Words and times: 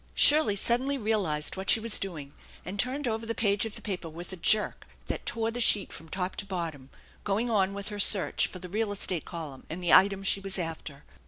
Shirley 0.15 0.55
suddenly 0.55 0.97
realized 0.97 1.55
what 1.55 1.69
she 1.69 1.79
was 1.79 1.99
doing 1.99 2.33
and 2.65 2.79
turned 2.79 3.07
over 3.07 3.23
the 3.27 3.35
page 3.35 3.65
of 3.65 3.75
the 3.75 3.83
paper 3.83 4.09
with 4.09 4.33
a 4.33 4.35
jerk 4.35 4.87
that 5.05 5.27
tore 5.27 5.51
the 5.51 5.61
sheet 5.61 5.93
from 5.93 6.09
top 6.09 6.35
to 6.37 6.45
bottom, 6.47 6.89
going 7.23 7.51
on 7.51 7.75
with 7.75 7.89
her 7.89 7.99
search 7.99 8.47
for 8.47 8.57
the 8.57 8.67
real 8.67 8.91
estate 8.91 9.25
column 9.25 9.63
and 9.69 9.83
the 9.83 9.93
item 9.93 10.23
she 10.23 10.39
was 10.39 10.57
after. 10.57 11.03